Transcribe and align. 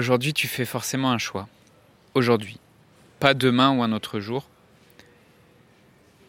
Aujourd'hui, 0.00 0.32
tu 0.32 0.48
fais 0.48 0.64
forcément 0.64 1.10
un 1.10 1.18
choix. 1.18 1.46
Aujourd'hui. 2.14 2.58
Pas 3.18 3.34
demain 3.34 3.76
ou 3.76 3.82
un 3.82 3.92
autre 3.92 4.18
jour. 4.18 4.48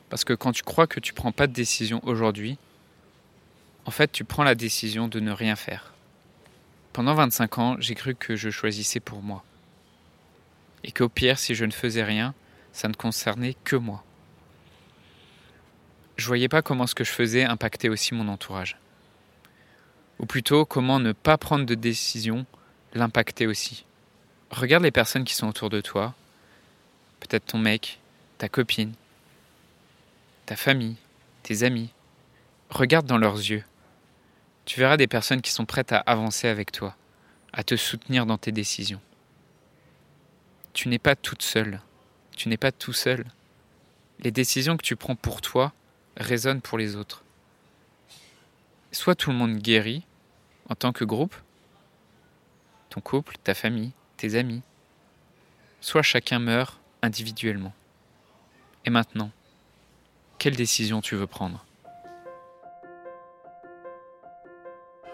Parce 0.10 0.26
que 0.26 0.34
quand 0.34 0.52
tu 0.52 0.62
crois 0.62 0.88
que 0.88 1.00
tu 1.00 1.14
prends 1.14 1.32
pas 1.32 1.48
de 1.48 1.54
décision 1.54 2.02
aujourd'hui, 2.04 2.58
en 3.86 3.92
fait, 3.92 4.12
tu 4.12 4.26
prends 4.26 4.44
la 4.44 4.56
décision 4.56 5.08
de 5.08 5.22
ne 5.22 5.32
rien 5.32 5.56
faire. 5.56 5.94
Pendant 6.92 7.14
25 7.14 7.58
ans, 7.60 7.76
j'ai 7.80 7.96
cru 7.96 8.14
que 8.14 8.36
je 8.36 8.50
choisissais 8.50 9.00
pour 9.00 9.22
moi. 9.22 9.42
Et 10.84 10.92
qu'au 10.92 11.08
pire, 11.08 11.40
si 11.40 11.56
je 11.56 11.64
ne 11.64 11.72
faisais 11.72 12.04
rien, 12.04 12.34
ça 12.74 12.90
ne 12.90 12.94
concernait 12.94 13.56
que 13.64 13.78
moi. 13.78 14.04
Je 16.18 16.28
voyais 16.28 16.50
pas 16.50 16.62
comment 16.62 16.88
ce 16.88 16.96
que 16.96 17.06
je 17.06 17.12
faisais 17.12 17.46
impactait 17.46 17.88
aussi 17.88 18.14
mon 18.16 18.28
entourage. 18.28 18.76
Ou 20.20 20.26
plutôt, 20.26 20.66
comment 20.66 21.00
ne 21.00 21.14
pas 21.14 21.38
prendre 21.38 21.66
de 21.66 21.76
décision 21.76 22.46
l'impactait 22.94 23.46
aussi. 23.46 23.86
Regarde 24.50 24.84
les 24.84 24.92
personnes 24.92 25.24
qui 25.24 25.36
sont 25.36 25.48
autour 25.48 25.70
de 25.70 25.82
toi, 25.82 26.14
peut-être 27.20 27.46
ton 27.46 27.58
mec, 27.58 28.00
ta 28.38 28.50
copine, 28.50 28.94
ta 30.46 30.56
famille, 30.56 30.98
tes 31.44 31.64
amis. 31.64 31.90
Regarde 32.70 33.06
dans 33.06 33.18
leurs 33.18 33.38
yeux. 33.38 33.64
Tu 34.66 34.80
verras 34.80 34.98
des 34.98 35.08
personnes 35.08 35.42
qui 35.42 35.52
sont 35.52 35.66
prêtes 35.66 35.92
à 35.92 36.00
avancer 36.00 36.48
avec 36.48 36.72
toi, 36.72 36.96
à 37.54 37.64
te 37.64 37.76
soutenir 37.76 38.26
dans 38.26 38.38
tes 38.38 38.52
décisions. 38.52 39.02
Tu 40.74 40.88
n'es 40.88 41.00
pas 41.00 41.16
toute 41.16 41.42
seule, 41.42 41.82
tu 42.36 42.50
n'es 42.50 42.58
pas 42.58 42.72
tout 42.72 42.94
seul. 42.94 43.26
Les 44.20 44.32
décisions 44.32 44.78
que 44.78 44.84
tu 44.84 44.96
prends 44.96 45.16
pour 45.16 45.42
toi 45.42 45.74
résonnent 46.18 46.62
pour 46.62 46.78
les 46.78 46.96
autres. 46.96 47.24
Soit 48.92 49.16
tout 49.16 49.32
le 49.32 49.38
monde 49.38 49.58
guérit 49.58 50.04
en 50.70 50.76
tant 50.76 50.92
que 50.92 51.04
groupe, 51.04 51.36
ton 52.92 53.00
couple, 53.00 53.38
ta 53.44 53.54
famille, 53.54 53.92
tes 54.18 54.36
amis, 54.36 54.62
soit 55.80 56.02
chacun 56.02 56.40
meurt 56.40 56.78
individuellement. 57.02 57.74
Et 58.86 58.90
maintenant, 58.90 59.32
quelle 60.38 60.58
décision 60.58 61.02
tu 61.02 61.16
veux 61.16 61.26
prendre? 61.26 61.66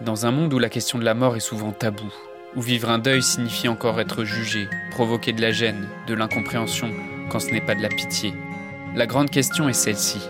Dans 0.02 0.26
un 0.26 0.32
monde 0.32 0.54
où 0.54 0.60
la 0.60 0.70
question 0.70 0.98
de 0.98 1.06
la 1.06 1.14
mort 1.14 1.36
est 1.36 1.40
souvent 1.40 1.72
taboue, 1.72 2.14
où 2.56 2.62
vivre 2.62 2.90
un 2.90 2.98
deuil 2.98 3.22
signifie 3.22 3.68
encore 3.68 4.00
être 4.00 4.24
jugé, 4.24 4.68
provoquer 4.92 5.32
de 5.32 5.42
la 5.42 5.52
gêne, 5.52 5.88
de 6.08 6.16
l'incompréhension, 6.16 6.92
quand 7.30 7.40
ce 7.40 7.52
n'est 7.52 7.62
pas 7.62 7.76
de 7.76 7.82
la 7.84 7.90
pitié, 7.90 8.34
la 8.96 9.06
grande 9.06 9.30
question 9.30 9.70
est 9.70 9.74
celle-ci. 9.74 10.22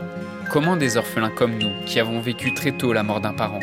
Comment 0.51 0.75
des 0.75 0.97
orphelins 0.97 1.29
comme 1.29 1.57
nous, 1.57 1.85
qui 1.85 1.99
avons 2.01 2.19
vécu 2.19 2.53
très 2.53 2.77
tôt 2.77 2.91
la 2.91 3.03
mort 3.03 3.21
d'un 3.21 3.33
parent, 3.33 3.61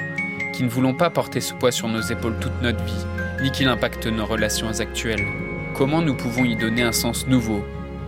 qui 0.54 0.62
ne 0.62 0.70
voulons 0.70 0.94
pas 0.94 1.10
porter 1.10 1.42
ce 1.42 1.52
poids 1.52 1.72
sur 1.72 1.88
nos 1.88 2.00
épaules 2.00 2.38
toute 2.40 2.62
notre 2.62 2.82
vie, 2.84 3.06
ni 3.44 3.50
qu'il 3.50 3.68
impacte 3.68 4.06
nos 4.06 4.24
relations 4.24 4.80
actuelles, 4.80 5.26
comment 5.74 6.00
nous 6.00 6.16
pouvons 6.16 6.46
y 6.46 6.56
donner 6.56 6.80
un 6.80 6.92
sens 6.92 7.26
nouveau, 7.26 7.62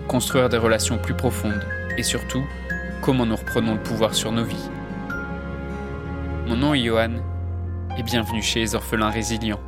construire 0.09 0.49
des 0.49 0.57
relations 0.57 0.97
plus 0.97 1.13
profondes, 1.13 1.63
et 1.99 2.03
surtout, 2.03 2.43
comment 3.03 3.27
nous 3.27 3.37
reprenons 3.37 3.75
le 3.75 3.83
pouvoir 3.83 4.15
sur 4.15 4.33
nos 4.33 4.45
vies. 4.45 4.71
Mon 6.47 6.57
nom 6.57 6.73
est 6.73 6.83
Johan, 6.83 7.17
et 7.99 8.03
bienvenue 8.03 8.41
chez 8.41 8.61
les 8.61 8.75
orphelins 8.75 9.11
résilients. 9.11 9.61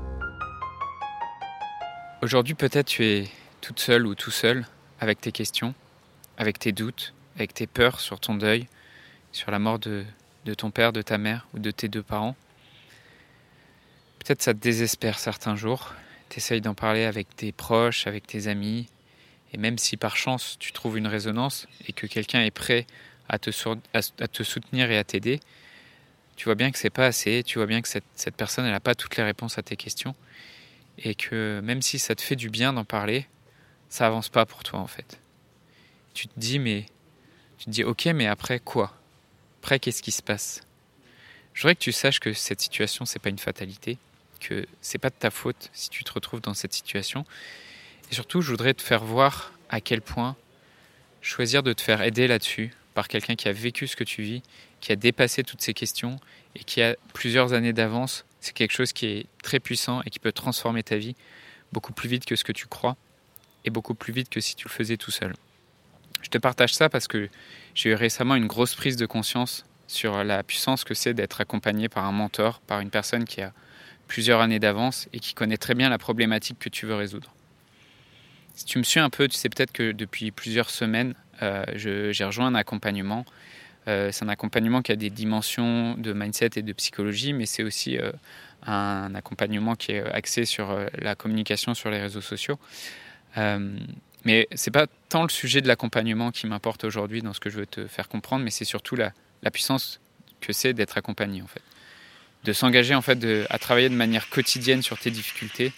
Aujourd'hui 2.23 2.55
peut-être 2.55 2.87
tu 2.87 3.05
es 3.05 3.29
toute 3.61 3.79
seule 3.79 4.07
ou 4.07 4.15
tout 4.15 4.31
seul 4.31 4.65
avec 5.01 5.21
tes 5.21 5.33
questions, 5.33 5.75
avec 6.39 6.59
tes 6.59 6.73
doutes, 6.73 7.13
avec 7.37 7.53
tes 7.53 7.67
peurs 7.67 8.01
sur 8.01 8.21
ton 8.21 8.37
deuil, 8.37 8.69
sur 9.33 9.51
la 9.51 9.59
mort 9.59 9.79
de, 9.79 10.05
de 10.47 10.55
ton 10.55 10.71
père, 10.71 10.95
de 10.95 11.03
ta 11.03 11.19
mère 11.19 11.47
ou 11.53 11.59
de 11.59 11.71
tes 11.71 11.89
deux 11.89 12.03
parents. 12.03 12.37
Peut-être 14.29 14.43
ça 14.43 14.53
te 14.53 14.59
désespère 14.59 15.19
certains 15.19 15.57
jours, 15.57 15.95
t'essayes 16.29 16.61
d'en 16.61 16.75
parler 16.75 17.05
avec 17.05 17.35
tes 17.35 17.51
proches, 17.51 18.07
avec 18.07 18.27
tes 18.27 18.47
amis, 18.47 18.87
et 19.55 19.57
même 19.57 19.79
si 19.79 19.97
par 19.97 20.19
chance 20.19 20.59
tu 20.61 20.73
trouves 20.73 20.99
une 20.99 21.07
résonance 21.07 21.67
et 21.87 21.95
que 21.95 22.07
quelqu'un 22.07 22.43
est 22.43 22.51
prêt 22.51 22.87
à 23.31 23.39
te, 23.39 23.51
soutenir 23.51 24.91
et 24.91 24.99
à 24.99 25.05
t'aider, 25.05 25.41
tu 26.37 26.45
vois 26.45 26.57
bien 26.57 26.71
que 26.71 26.77
c'est 26.77 26.91
pas 26.91 27.07
assez, 27.07 27.43
tu 27.43 27.59
vois 27.59 27.65
bien 27.65 27.81
que 27.81 27.89
cette, 27.89 28.37
personne 28.37 28.67
n'a 28.67 28.81
pas 28.81 28.95
toutes 28.95 29.17
les 29.17 29.23
réponses 29.23 29.57
à 29.57 29.63
tes 29.63 29.77
questions. 29.77 30.15
Et 30.99 31.15
que 31.15 31.63
même 31.65 31.81
si 31.81 31.99
ça 31.99 32.15
te 32.15 32.21
fait 32.21 32.37
du 32.37 32.51
bien 32.51 32.75
d'en 32.75 32.85
parler, 32.85 33.27
ça 33.89 34.07
avance 34.07 34.29
pas 34.29 34.45
pour 34.45 34.63
toi 34.63 34.79
en 34.79 34.89
fait. 34.89 35.19
Tu 36.13 36.29
te 36.29 36.39
dis 36.39 36.59
mais 36.59 36.85
tu 37.57 37.71
dis 37.71 37.83
OK 37.83 38.05
mais 38.05 38.27
après 38.27 38.61
quoi? 38.61 38.95
Après 39.63 39.79
qu'est-ce 39.79 40.03
qui 40.03 40.13
se 40.13 40.23
passe? 40.23 40.61
Je 41.55 41.63
voudrais 41.63 41.77
que 41.77 41.81
tu 41.81 41.93
saches 41.93 42.21
que 42.21 42.35
cette 42.35 42.61
situation 42.61 43.07
c'est 43.07 43.21
pas 43.21 43.31
une 43.31 43.39
fatalité, 43.39 43.97
que 44.39 44.67
c'est 44.81 44.99
pas 44.99 45.11
de 45.11 45.15
ta 45.19 45.31
faute 45.31 45.71
si 45.73 45.91
tu 45.91 46.05
te 46.05 46.13
retrouves 46.13 46.41
dans 46.41 46.55
cette 46.55 46.73
situation 46.73 47.25
et 48.11 48.15
surtout 48.15 48.41
je 48.41 48.51
voudrais 48.51 48.75
te 48.75 48.83
faire 48.83 49.05
voir 49.05 49.53
à 49.69 49.81
quel 49.81 50.01
point 50.01 50.37
choisir 51.21 51.63
de 51.63 51.73
te 51.73 51.81
faire 51.83 52.03
aider 52.03 52.27
là-dessus 52.27 52.73
par 52.95 53.09
quelqu'un 53.09 53.35
qui 53.35 53.49
a 53.49 53.53
vécu 53.53 53.87
ce 53.87 53.97
que 53.97 54.05
tu 54.05 54.23
vis 54.23 54.43
qui 54.81 54.93
a 54.93 54.97
dépassé 54.97 55.43
toutes 55.43 55.63
ces 55.63 55.75
questions 55.75 56.19
et 56.55 56.61
qui 56.65 56.83
a 56.83 56.97
plusieurs 57.13 57.53
années 57.53 57.73
d'avance, 57.73 58.25
c'est 58.41 58.53
quelque 58.53 58.73
chose 58.73 58.93
qui 58.93 59.07
est 59.07 59.27
très 59.43 59.61
puissant 59.61 60.03
et 60.03 60.11
qui 60.11 60.19
peut 60.19 60.33
transformer 60.33 60.83
ta 60.83 60.97
vie 60.97 61.17
beaucoup 61.73 61.93
plus 61.93 62.09
vite 62.09 62.25
que 62.25 62.37
ce 62.37 62.45
que 62.45 62.53
tu 62.53 62.67
crois 62.67 62.97
et 63.65 63.71
beaucoup 63.71 63.95
plus 63.95 64.13
vite 64.13 64.29
que 64.29 64.41
si 64.41 64.55
tu 64.55 64.69
le 64.69 64.73
faisais 64.73 64.97
tout 64.97 65.11
seul. 65.11 65.35
Je 66.23 66.29
te 66.29 66.39
partage 66.39 66.75
ça 66.75 66.89
parce 66.89 67.09
que 67.09 67.29
j'ai 67.75 67.91
eu 67.91 67.95
récemment 67.95 68.35
une 68.35 68.47
grosse 68.47 68.75
prise 68.75 68.97
de 68.97 69.07
conscience 69.07 69.65
sur 69.87 70.25
la 70.25 70.43
puissance 70.43 70.85
que 70.85 70.95
c'est 70.95 71.15
d'être 71.15 71.41
accompagné 71.41 71.89
par 71.89 72.05
un 72.05 72.13
mentor, 72.13 72.61
par 72.61 72.81
une 72.81 72.91
personne 72.91 73.25
qui 73.25 73.41
a 73.41 73.53
plusieurs 74.09 74.41
années 74.41 74.59
d'avance 74.59 75.09
et 75.13 75.21
qui 75.21 75.35
connaît 75.35 75.59
très 75.59 75.75
bien 75.75 75.89
la 75.89 75.99
problématique 75.99 76.59
que 76.59 76.69
tu 76.69 76.87
veux 76.87 76.97
résoudre. 76.97 77.33
Si 78.55 78.65
tu 78.65 78.79
me 78.79 78.83
suis 78.83 78.99
un 78.99 79.11
peu, 79.11 79.29
tu 79.29 79.37
sais 79.37 79.49
peut-être 79.49 79.71
que 79.71 79.93
depuis 79.93 80.33
plusieurs 80.33 80.71
semaines, 80.71 81.15
euh, 81.43 81.65
j'ai 81.77 82.25
rejoint 82.25 82.47
un 82.47 82.57
accompagnement 82.57 83.25
euh, 83.87 84.11
c'est 84.13 84.25
un 84.25 84.29
accompagnement 84.29 84.83
qui 84.83 84.93
a 84.93 84.97
des 84.97 85.09
dimensions 85.09 85.95
de 85.95 86.13
mindset 86.13 86.51
et 86.57 86.63
de 86.63 86.73
psychologie, 86.75 87.33
mais 87.33 87.47
c'est 87.47 87.63
aussi 87.63 87.97
euh, 87.97 88.13
un 88.67 89.15
accompagnement 89.15 89.77
qui 89.77 89.93
est 89.93 90.03
axé 90.13 90.45
sur 90.45 90.77
la 90.99 91.15
communication 91.15 91.73
sur 91.73 91.89
les 91.89 91.99
réseaux 91.99 92.21
sociaux. 92.21 92.59
mais 93.37 94.47
c'est 94.55 94.73
pas 94.73 94.89
tant 95.09 95.23
le 95.23 95.31
sujet 95.31 95.63
de 95.63 95.69
l'accompagnement 95.69 96.33
qui 96.33 96.47
m'importe 96.47 96.85
aujourd'hui 96.85 97.23
dans 97.23 97.33
ce 97.33 97.41
que 97.41 97.49
je 97.49 97.61
veux 97.61 97.67
te 97.67 97.87
faire 97.87 98.09
comprendre, 98.09 98.45
mais 98.45 98.51
c'est 98.51 98.67
surtout 98.67 98.95
la, 98.95 99.13
la, 99.43 99.51
puissance 99.51 100.01
que 100.43 100.53
c'est 100.53 100.75
d'être 100.75 100.99
accompagné 100.99 101.41
en 101.41 101.47
fait, 101.47 101.63
de 102.49 102.53
s'engager 102.55 102.95
en 102.95 103.03
fait 103.03 103.19
à 103.51 103.59
travailler 103.59 103.89
de 103.89 103.95
manière 103.95 104.29
quotidienne 104.31 104.83
sur 104.83 104.99
tes 104.99 105.11
difficultés, 105.11 105.73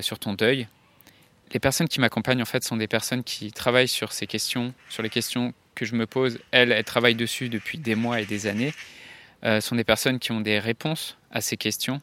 sur 0.00 0.18
ton 0.18 0.32
deuil. 0.32 0.66
Les 1.52 1.60
personnes 1.60 1.88
qui 1.88 2.00
m'accompagnent 2.00 2.42
en 2.42 2.46
fait 2.46 2.64
sont 2.64 2.78
des 2.78 2.88
personnes 2.88 3.22
qui 3.22 3.52
travaillent 3.52 3.86
sur 3.86 4.12
ces 4.12 4.26
questions, 4.26 4.72
sur 4.88 5.02
les 5.02 5.10
questions 5.10 5.52
que 5.74 5.84
je 5.84 5.94
me 5.94 6.06
pose, 6.06 6.38
elles, 6.50 6.72
elles 6.72 6.84
travaillent 6.84 7.14
dessus 7.14 7.48
depuis 7.48 7.78
des 7.78 7.94
mois 7.94 8.20
et 8.20 8.26
des 8.26 8.46
années, 8.46 8.72
euh, 9.44 9.60
sont 9.60 9.76
des 9.76 9.84
personnes 9.84 10.18
qui 10.18 10.32
ont 10.32 10.40
des 10.40 10.58
réponses 10.58 11.18
à 11.30 11.40
ces 11.40 11.56
questions, 11.56 12.00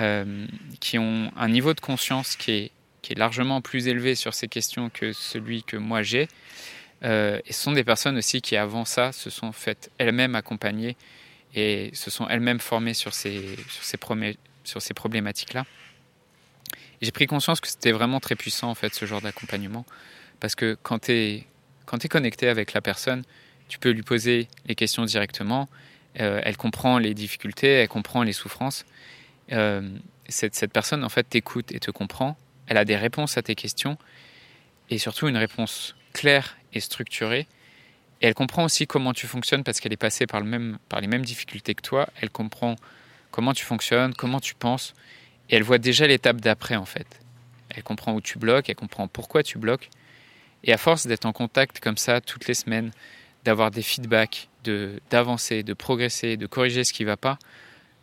euh, 0.00 0.46
qui 0.80 0.98
ont 0.98 1.32
un 1.36 1.48
niveau 1.48 1.72
de 1.72 1.80
conscience 1.80 2.36
qui 2.36 2.50
est, 2.50 2.70
qui 3.02 3.12
est 3.12 3.18
largement 3.18 3.62
plus 3.62 3.88
élevé 3.88 4.14
sur 4.14 4.34
ces 4.34 4.48
questions 4.48 4.90
que 4.90 5.12
celui 5.12 5.62
que 5.62 5.76
moi 5.76 6.02
j'ai. 6.02 6.28
Euh, 7.04 7.40
et 7.46 7.52
ce 7.52 7.62
sont 7.62 7.72
des 7.72 7.84
personnes 7.84 8.18
aussi 8.18 8.42
qui, 8.42 8.56
avant 8.56 8.84
ça, 8.84 9.12
se 9.12 9.30
sont 9.30 9.52
faites 9.52 9.90
elles-mêmes 9.98 10.34
accompagner 10.34 10.96
et 11.56 11.90
se 11.94 12.10
sont 12.10 12.28
elles-mêmes 12.28 12.60
formées 12.60 12.94
sur 12.94 13.14
ces, 13.14 13.56
sur 13.68 13.82
ces, 13.82 13.98
sur 14.62 14.82
ces 14.82 14.94
problématiques-là. 14.94 15.64
J'ai 17.02 17.10
pris 17.10 17.26
conscience 17.26 17.60
que 17.60 17.68
c'était 17.68 17.92
vraiment 17.92 18.20
très 18.20 18.36
puissant, 18.36 18.70
en 18.70 18.74
fait, 18.74 18.94
ce 18.94 19.06
genre 19.06 19.22
d'accompagnement. 19.22 19.84
Parce 20.38 20.54
que 20.54 20.76
quand 20.82 21.00
tu 21.00 21.12
es 21.12 21.46
quand 21.86 22.04
es 22.04 22.08
connecté 22.08 22.48
avec 22.48 22.72
la 22.72 22.80
personne, 22.80 23.22
tu 23.68 23.78
peux 23.78 23.90
lui 23.90 24.02
poser 24.02 24.48
les 24.66 24.74
questions 24.74 25.04
directement. 25.04 25.68
Euh, 26.20 26.40
elle 26.44 26.56
comprend 26.56 26.98
les 26.98 27.14
difficultés, 27.14 27.68
elle 27.68 27.88
comprend 27.88 28.22
les 28.22 28.32
souffrances. 28.32 28.84
Euh, 29.52 29.88
cette, 30.28 30.56
cette, 30.56 30.72
personne, 30.72 31.04
en 31.04 31.08
fait, 31.08 31.22
t'écoute 31.22 31.70
et 31.70 31.78
te 31.78 31.92
comprend. 31.92 32.36
Elle 32.66 32.76
a 32.76 32.84
des 32.84 32.96
réponses 32.96 33.38
à 33.38 33.42
tes 33.42 33.54
questions 33.54 33.96
et 34.90 34.98
surtout 34.98 35.28
une 35.28 35.36
réponse 35.36 35.94
claire 36.12 36.56
et 36.72 36.80
structurée. 36.80 37.46
Et 38.20 38.26
elle 38.28 38.34
comprend 38.34 38.64
aussi 38.64 38.86
comment 38.86 39.12
tu 39.12 39.26
fonctionnes 39.26 39.64
parce 39.64 39.80
qu'elle 39.80 39.92
est 39.92 39.98
passée 39.98 40.26
par, 40.26 40.40
le 40.40 40.46
même, 40.46 40.78
par 40.88 41.00
les 41.00 41.06
mêmes 41.06 41.24
difficultés 41.24 41.74
que 41.74 41.82
toi. 41.82 42.08
Elle 42.20 42.30
comprend 42.30 42.76
comment 43.30 43.52
tu 43.52 43.64
fonctionnes, 43.64 44.14
comment 44.14 44.40
tu 44.40 44.54
penses. 44.54 44.94
Et 45.50 45.56
elle 45.56 45.62
voit 45.62 45.78
déjà 45.78 46.06
l'étape 46.06 46.40
d'après, 46.40 46.76
en 46.76 46.86
fait. 46.86 47.20
Elle 47.70 47.82
comprend 47.82 48.14
où 48.14 48.20
tu 48.20 48.38
bloques, 48.38 48.68
elle 48.70 48.76
comprend 48.76 49.06
pourquoi 49.08 49.42
tu 49.42 49.58
bloques. 49.58 49.90
Et 50.64 50.72
à 50.72 50.78
force 50.78 51.06
d'être 51.06 51.26
en 51.26 51.32
contact 51.32 51.80
comme 51.80 51.98
ça 51.98 52.20
toutes 52.20 52.48
les 52.48 52.54
semaines, 52.54 52.90
d'avoir 53.44 53.70
des 53.70 53.82
feedbacks, 53.82 54.48
de, 54.64 55.00
d'avancer, 55.10 55.62
de 55.62 55.74
progresser, 55.74 56.36
de 56.36 56.46
corriger 56.46 56.84
ce 56.84 56.92
qui 56.92 57.02
ne 57.04 57.08
va 57.08 57.16
pas, 57.16 57.38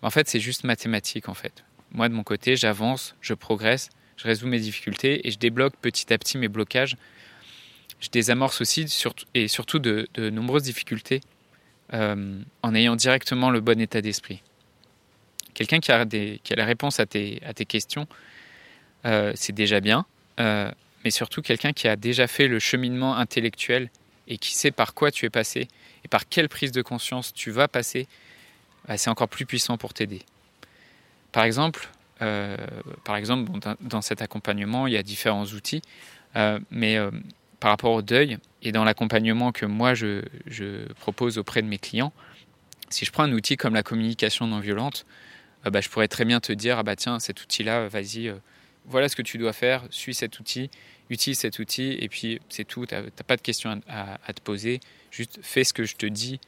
en 0.03 0.09
fait, 0.09 0.27
c'est 0.27 0.39
juste 0.39 0.63
mathématique 0.63 1.29
en 1.29 1.33
fait. 1.33 1.63
Moi, 1.91 2.09
de 2.09 2.13
mon 2.13 2.23
côté, 2.23 2.55
j'avance, 2.55 3.15
je 3.21 3.33
progresse, 3.33 3.89
je 4.17 4.25
résous 4.25 4.47
mes 4.47 4.59
difficultés 4.59 5.27
et 5.27 5.31
je 5.31 5.37
débloque 5.37 5.75
petit 5.81 6.13
à 6.13 6.17
petit 6.17 6.37
mes 6.37 6.47
blocages. 6.47 6.97
Je 8.03 8.09
désamorce 8.09 8.59
aussi 8.59 8.85
et 9.33 9.47
surtout 9.47 9.79
de, 9.79 10.07
nombreuses 10.17 10.63
difficultés 10.63 11.21
euh, 11.93 12.41
en 12.61 12.75
ayant 12.75 12.97
directement 12.97 13.49
le 13.49 13.61
bon 13.61 13.79
état 13.79 14.01
d'esprit. 14.01 14.41
Quelqu'un 15.53 15.79
qui 15.79 15.91
a, 15.91 16.03
la 16.03 16.65
réponse 16.65 16.99
à 16.99 17.05
tes, 17.05 17.39
questions, 17.65 18.07
c'est 19.05 19.53
déjà 19.53 19.79
bien, 19.79 20.05
mais 20.37 21.11
surtout 21.11 21.41
quelqu'un 21.41 21.71
qui 21.71 21.87
a 21.87 21.95
déjà 21.95 22.27
fait 22.27 22.47
le 22.47 22.59
cheminement 22.59 23.15
intellectuel 23.15 23.89
et 24.27 24.37
qui 24.37 24.53
sait 24.53 24.71
par 24.71 24.93
quoi 24.93 25.11
tu 25.11 25.25
es 25.25 25.29
passé 25.29 25.67
et 26.03 26.07
par 26.07 26.27
quelle 26.27 26.49
prise 26.49 26.71
de 26.71 26.81
conscience 26.81 27.33
tu 27.33 27.51
vas 27.51 27.67
passer, 27.67 28.07
bah, 28.87 28.97
c'est 28.97 29.11
encore 29.11 29.29
plus 29.29 29.45
puissant 29.45 29.77
pour 29.77 29.93
t'aider. 29.93 30.23
Par 31.31 31.43
exemple, 31.45 31.87
euh, 32.21 32.57
par 33.03 33.15
exemple 33.15 33.51
dans, 33.81 34.01
cet 34.01 34.21
accompagnement, 34.21 34.87
il 34.87 34.93
y 34.93 34.97
a 34.97 35.03
différents 35.03 35.45
outils, 35.45 35.81
euh, 36.35 36.59
mais 36.71 36.97
euh, 36.97 37.11
par 37.63 37.71
rapport 37.71 37.93
au 37.93 38.01
deuil 38.01 38.39
et 38.61 38.73
dans 38.73 38.83
l'accompagnement 38.83 39.53
que 39.53 39.65
moi 39.65 39.93
je, 39.93 40.21
propose 40.95 41.37
auprès 41.37 41.61
de 41.61 41.67
mes 41.67 41.77
clients, 41.77 42.11
si 42.89 43.05
je 43.05 43.11
prends 43.13 43.23
un 43.23 43.31
outil 43.31 43.55
comme 43.55 43.73
la 43.73 43.83
communication 43.83 44.47
non 44.47 44.59
violente, 44.59 45.05
bah, 45.63 45.79
je 45.79 45.87
pourrais 45.87 46.09
très 46.09 46.25
bien 46.25 46.41
te 46.41 46.51
dire 46.51 46.77
ah 46.77 46.83
bah 46.83 46.97
tiens 46.97 47.21
cet 47.21 47.41
outil-là, 47.41 47.87
vas-y, 47.87 48.33
voilà 48.85 49.07
ce 49.07 49.15
que 49.15 49.21
tu 49.21 49.37
dois 49.37 49.53
faire, 49.53 49.83
suis 49.91 50.13
cet 50.13 50.41
outil, 50.41 50.69
utilise 51.09 51.39
cet 51.39 51.57
outil 51.57 51.97
et 52.01 52.09
puis 52.09 52.41
c'est 52.49 52.65
tout, 52.65 52.85
tu 52.85 52.95
n'as 52.95 53.03
pas 53.25 53.37
de 53.37 53.41
questions 53.41 53.79
à, 53.87 54.33
te 54.33 54.41
poser, 54.41 54.81
juste 55.09 55.39
fais 55.41 55.63
ce 55.63 55.71
que 55.71 55.85
je 55.85 55.95
te 55.95 56.05
dis 56.05 56.41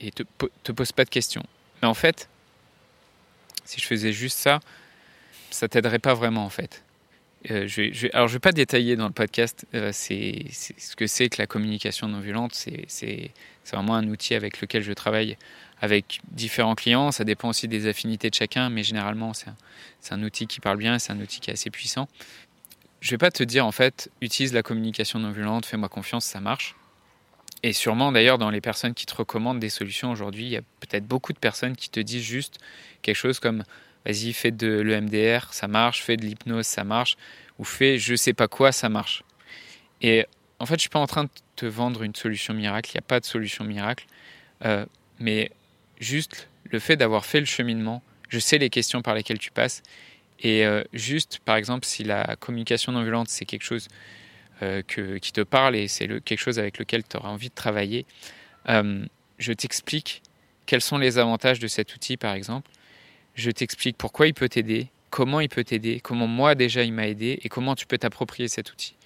et 0.00 0.10
te, 0.10 0.24
te 0.64 0.72
pose 0.72 0.90
pas 0.90 1.04
de 1.04 1.10
questions. 1.10 1.46
Mais 1.80 1.86
en 1.86 1.94
fait, 1.94 2.28
si 3.64 3.80
je 3.80 3.86
faisais 3.86 4.12
juste 4.12 4.38
ça, 4.38 4.58
ça 5.52 5.68
t'aiderait 5.68 6.00
pas 6.00 6.14
vraiment 6.14 6.44
en 6.44 6.50
fait. 6.50 6.82
Euh, 7.50 7.66
je, 7.66 7.92
je, 7.92 8.08
alors 8.12 8.28
je 8.28 8.34
vais 8.34 8.40
pas 8.40 8.52
détailler 8.52 8.96
dans 8.96 9.06
le 9.06 9.12
podcast 9.12 9.66
euh, 9.74 9.92
ce 9.92 10.96
que 10.96 11.06
c'est 11.06 11.28
que 11.28 11.40
la 11.40 11.46
communication 11.46 12.08
non 12.08 12.20
violente. 12.20 12.54
C'est, 12.54 13.30
vraiment 13.72 13.96
un 13.96 14.06
outil 14.08 14.34
avec 14.34 14.60
lequel 14.60 14.82
je 14.82 14.92
travaille 14.92 15.36
avec 15.80 16.20
différents 16.30 16.74
clients. 16.74 17.10
Ça 17.10 17.24
dépend 17.24 17.48
aussi 17.48 17.68
des 17.68 17.86
affinités 17.86 18.30
de 18.30 18.34
chacun, 18.34 18.70
mais 18.70 18.82
généralement 18.82 19.32
c'est 19.34 20.12
un, 20.12 20.22
outil 20.22 20.46
qui 20.46 20.60
parle 20.60 20.78
bien, 20.78 20.98
c'est 20.98 21.12
un 21.12 21.20
outil 21.20 21.40
qui 21.40 21.50
est 21.50 21.52
assez 21.52 21.70
puissant. 21.70 22.08
Je 23.00 23.10
vais 23.10 23.18
pas 23.18 23.30
te 23.30 23.42
dire 23.42 23.66
en 23.66 23.72
fait 23.72 24.10
utilise 24.20 24.52
la 24.52 24.62
communication 24.62 25.18
non 25.18 25.32
violente, 25.32 25.66
fais-moi 25.66 25.88
confiance, 25.88 26.24
ça 26.24 26.40
marche. 26.40 26.76
Et 27.62 27.72
sûrement 27.72 28.12
d'ailleurs 28.12 28.38
dans 28.38 28.50
les 28.50 28.60
personnes 28.60 28.94
qui 28.94 29.06
te 29.06 29.14
recommandent 29.14 29.60
des 29.60 29.68
solutions 29.68 30.10
aujourd'hui, 30.12 30.44
il 30.44 30.50
y 30.50 30.56
a 30.56 30.62
peut-être 30.80 31.06
beaucoup 31.06 31.32
de 31.32 31.38
personnes 31.38 31.74
qui 31.74 31.90
te 31.90 32.00
disent 32.00 32.24
juste 32.24 32.58
quelque 33.02 33.16
chose 33.16 33.40
comme 33.40 33.64
vas-y 34.06 34.32
fais 34.32 34.52
de 34.52 34.80
l'EMDR, 34.80 35.52
ça 35.52 35.66
marche, 35.66 36.02
fais 36.02 36.16
de 36.16 36.24
l'hypnose, 36.24 36.66
ça 36.66 36.84
marche, 36.84 37.16
ou 37.58 37.64
fais 37.64 37.98
je 37.98 38.14
sais 38.14 38.32
pas 38.32 38.48
quoi, 38.48 38.72
ça 38.72 38.88
marche. 38.88 39.24
Et 40.00 40.26
en 40.58 40.66
fait, 40.66 40.76
je 40.76 40.82
suis 40.82 40.90
pas 40.90 41.00
en 41.00 41.06
train 41.06 41.24
de 41.24 41.30
te 41.56 41.66
vendre 41.66 42.02
une 42.02 42.14
solution 42.14 42.54
miracle, 42.54 42.90
il 42.90 42.96
n'y 42.96 43.00
a 43.00 43.06
pas 43.06 43.20
de 43.20 43.24
solution 43.24 43.64
miracle, 43.64 44.06
euh, 44.64 44.86
mais 45.18 45.50
juste 45.98 46.48
le 46.70 46.78
fait 46.78 46.96
d'avoir 46.96 47.26
fait 47.26 47.40
le 47.40 47.46
cheminement, 47.46 48.02
je 48.28 48.38
sais 48.38 48.58
les 48.58 48.70
questions 48.70 49.02
par 49.02 49.14
lesquelles 49.14 49.38
tu 49.38 49.50
passes, 49.50 49.82
et 50.40 50.64
euh, 50.64 50.84
juste 50.92 51.40
par 51.44 51.56
exemple 51.56 51.86
si 51.86 52.04
la 52.04 52.36
communication 52.36 52.92
non 52.92 53.02
violente 53.02 53.28
c'est 53.28 53.46
quelque 53.46 53.64
chose 53.64 53.88
euh, 54.62 54.82
qui 54.82 55.32
te 55.32 55.40
parle 55.40 55.76
et 55.76 55.88
c'est 55.88 56.06
quelque 56.22 56.38
chose 56.38 56.58
avec 56.58 56.78
lequel 56.78 57.02
tu 57.04 57.16
auras 57.16 57.30
envie 57.30 57.48
de 57.48 57.54
travailler, 57.54 58.06
je 58.66 59.52
t'explique 59.52 60.22
quels 60.66 60.80
sont 60.80 60.98
les 60.98 61.18
avantages 61.18 61.58
de 61.58 61.66
cet 61.66 61.94
outil 61.94 62.16
par 62.16 62.34
exemple. 62.34 62.70
Je 63.36 63.50
t'explique 63.50 63.96
pourquoi 63.96 64.26
il 64.26 64.34
peut 64.34 64.48
t'aider, 64.48 64.88
comment 65.10 65.40
il 65.40 65.48
peut 65.48 65.62
t'aider, 65.62 66.00
comment 66.00 66.26
moi 66.26 66.54
déjà 66.54 66.82
il 66.82 66.92
m'a 66.92 67.06
aidé 67.06 67.38
et 67.42 67.48
comment 67.48 67.74
tu 67.74 67.86
peux 67.86 67.98
t'approprier 67.98 68.48
cet 68.48 68.72
outil. 68.72 68.96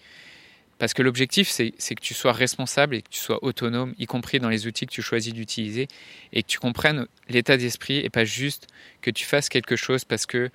Parce 0.78 0.94
que 0.94 1.02
l'objectif, 1.02 1.50
c'est 1.50 1.72
que 1.72 2.00
tu 2.00 2.14
sois 2.14 2.32
responsable 2.32 2.94
et 2.94 3.02
que 3.02 3.10
tu 3.10 3.20
sois 3.20 3.44
autonome, 3.44 3.94
y 3.98 4.06
compris 4.06 4.38
dans 4.38 4.48
les 4.48 4.66
outils 4.66 4.86
que 4.86 4.92
tu 4.92 5.02
choisis 5.02 5.34
d'utiliser, 5.34 5.88
et 6.32 6.42
que 6.42 6.48
tu 6.48 6.58
comprennes 6.58 7.06
l'état 7.28 7.58
d'esprit 7.58 7.98
et 7.98 8.08
pas 8.08 8.24
juste 8.24 8.66
que 9.02 9.10
tu 9.10 9.26
fasses 9.26 9.50
quelque 9.50 9.76
chose 9.76 10.06
parce 10.06 10.24
que 10.24 10.48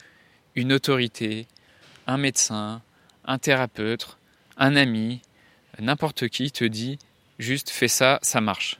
une 0.56 0.74
autorité, 0.74 1.46
un 2.08 2.18
médecin, 2.18 2.82
un 3.26 3.38
thérapeute, 3.38 4.18
un 4.58 4.76
ami, 4.76 5.22
n'importe 5.80 6.28
qui 6.28 6.50
te 6.50 6.64
dit 6.64 6.98
juste 7.38 7.70
fais 7.70 7.88
ça, 7.88 8.18
ça 8.24 8.42
marche. 8.42 8.80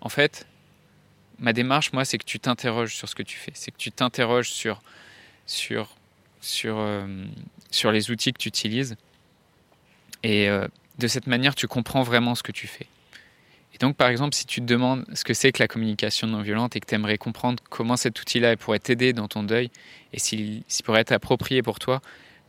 En 0.00 0.08
fait, 0.08 0.46
ma 1.40 1.52
démarche, 1.52 1.92
moi, 1.92 2.04
c'est 2.04 2.18
que 2.18 2.24
tu 2.24 2.38
t'interroges 2.38 2.94
sur 2.94 3.08
ce 3.08 3.14
que 3.14 3.22
tu 3.22 3.36
fais. 3.36 3.52
C'est 3.54 3.70
que 3.70 3.78
tu 3.78 3.90
t'interroges 3.90 4.50
sur, 4.50 4.82
sur, 5.46 5.96
sur, 6.40 6.76
euh, 6.78 7.24
sur 7.70 7.90
les 7.90 8.10
outils 8.10 8.32
que 8.32 8.38
tu 8.38 8.48
utilises. 8.48 8.96
Et 10.22 10.48
euh, 10.48 10.68
de 10.98 11.08
cette 11.08 11.26
manière, 11.26 11.54
tu 11.54 11.66
comprends 11.66 12.02
vraiment 12.02 12.34
ce 12.34 12.42
que 12.42 12.52
tu 12.52 12.66
fais. 12.66 12.86
Et 13.74 13.78
donc, 13.78 13.96
par 13.96 14.08
exemple, 14.08 14.34
si 14.34 14.44
tu 14.46 14.60
te 14.60 14.66
demandes 14.66 15.06
ce 15.14 15.24
que 15.24 15.32
c'est 15.32 15.52
que 15.52 15.62
la 15.62 15.68
communication 15.68 16.26
non 16.26 16.42
violente 16.42 16.76
et 16.76 16.80
que 16.80 16.86
tu 16.86 16.94
aimerais 16.94 17.18
comprendre 17.18 17.62
comment 17.70 17.96
cet 17.96 18.20
outil-là 18.20 18.56
pourrait 18.56 18.78
t'aider 18.78 19.12
dans 19.12 19.28
ton 19.28 19.42
deuil 19.42 19.70
et 20.12 20.18
s'il 20.18 20.62
pourrait 20.84 21.00
être 21.00 21.12
approprié 21.12 21.62
pour 21.62 21.78
toi, 21.78 22.02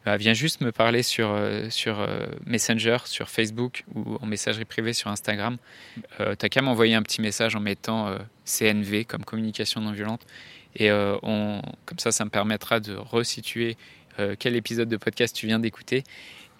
bah, 0.06 0.18
viens 0.18 0.34
juste 0.34 0.62
me 0.62 0.72
parler 0.72 1.04
sur, 1.04 1.32
euh, 1.32 1.70
sur 1.70 2.00
euh, 2.00 2.26
Messenger, 2.46 2.98
sur 3.06 3.30
Facebook 3.30 3.84
ou 3.94 4.18
en 4.20 4.26
messagerie 4.26 4.66
privée 4.66 4.94
sur 4.94 5.12
Instagram. 5.12 5.58
Euh, 6.20 6.36
T'as 6.36 6.50
qu'à 6.50 6.62
m'envoyer 6.62 6.96
un 6.96 7.04
petit 7.04 7.22
message 7.22 7.56
en 7.56 7.60
mettant 7.60 8.08
euh, 8.08 8.18
CNV 8.46 9.06
comme 9.06 9.24
communication 9.24 9.82
non 9.82 9.92
violente. 9.92 10.22
Et 10.76 10.88
comme 10.88 12.00
ça, 12.00 12.14
ça 12.14 12.24
me 12.24 12.30
permettra 12.30 12.80
de 12.80 12.96
resituer 12.96 13.76
quel 14.40 14.56
épisode 14.56 14.88
de 14.88 14.96
podcast 14.96 15.36
tu 15.36 15.46
viens 15.46 15.60
d'écouter. 15.60 16.06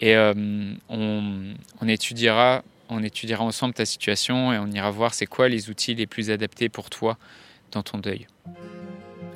Et 0.02 0.14
on, 0.18 1.88
étudiera, 1.88 2.62
on 2.90 3.02
étudiera 3.02 3.42
ensemble 3.42 3.72
ta 3.72 3.86
situation 3.86 4.52
et 4.52 4.58
on 4.58 4.66
ira 4.66 4.90
voir 4.90 5.14
c'est 5.14 5.24
quoi 5.24 5.48
les 5.48 5.70
outils 5.70 5.94
les 5.94 6.06
plus 6.06 6.30
adaptés 6.30 6.68
pour 6.68 6.90
toi 6.90 7.16
dans 7.70 7.82
ton 7.82 7.96
deuil. 7.96 8.26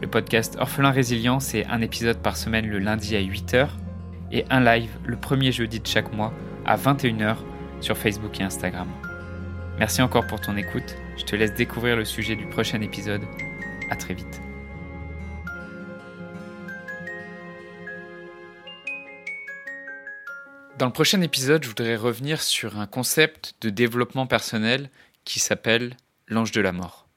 Le 0.00 0.08
podcast 0.08 0.56
Orphelin 0.58 0.92
Résilient, 0.92 1.40
c'est 1.40 1.66
un 1.66 1.82
épisode 1.82 2.16
par 2.22 2.38
semaine 2.38 2.66
le 2.66 2.78
lundi 2.78 3.16
à 3.16 3.20
8h 3.20 3.68
et 4.32 4.46
un 4.48 4.60
live 4.60 4.90
le 5.04 5.18
premier 5.18 5.52
jeudi 5.52 5.78
de 5.78 5.86
chaque 5.86 6.10
mois 6.14 6.32
à 6.64 6.78
21h 6.78 7.36
sur 7.82 7.98
Facebook 7.98 8.40
et 8.40 8.42
Instagram. 8.42 8.88
Merci 9.78 10.00
encore 10.00 10.26
pour 10.26 10.40
ton 10.40 10.56
écoute. 10.56 10.96
Je 11.18 11.24
te 11.24 11.36
laisse 11.36 11.52
découvrir 11.52 11.96
le 11.96 12.06
sujet 12.06 12.34
du 12.34 12.46
prochain 12.46 12.80
épisode. 12.80 13.20
À 13.90 13.96
très 13.96 14.14
vite. 14.14 14.40
Dans 20.78 20.86
le 20.86 20.92
prochain 20.92 21.20
épisode, 21.20 21.62
je 21.62 21.68
voudrais 21.68 21.96
revenir 21.96 22.40
sur 22.40 22.78
un 22.78 22.86
concept 22.86 23.54
de 23.60 23.68
développement 23.68 24.26
personnel 24.26 24.88
qui 25.24 25.40
s'appelle 25.40 25.94
l'ange 26.26 26.52
de 26.52 26.62
la 26.62 26.72
mort. 26.72 27.09